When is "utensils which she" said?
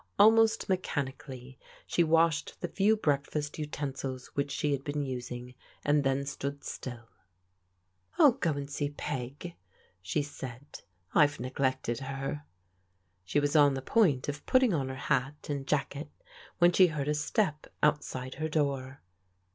3.59-4.71